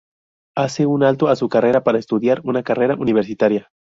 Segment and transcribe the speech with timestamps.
[0.55, 3.69] Hace un alto a su carrera para estudiar una carrera universitaria.